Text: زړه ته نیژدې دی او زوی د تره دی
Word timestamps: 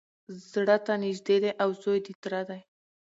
زړه 0.51 0.77
ته 0.85 0.93
نیژدې 1.03 1.37
دی 1.43 1.51
او 1.63 1.69
زوی 1.81 1.99
د 2.05 2.07
تره 2.23 2.41
دی 2.49 2.61